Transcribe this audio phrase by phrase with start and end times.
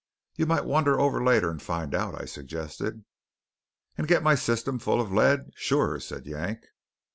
[0.35, 3.05] "You might wander over later and find out," I suggested.
[3.99, 6.65] "And get my system full of lead sure," said Yank.